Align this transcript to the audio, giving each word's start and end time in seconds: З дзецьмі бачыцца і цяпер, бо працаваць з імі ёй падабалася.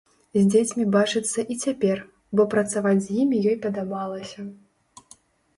З 0.35 0.41
дзецьмі 0.53 0.85
бачыцца 0.95 1.43
і 1.55 1.57
цяпер, 1.67 2.01
бо 2.39 2.45
працаваць 2.53 2.97
з 3.09 3.19
імі 3.25 3.43
ёй 3.53 3.57
падабалася. 3.67 4.51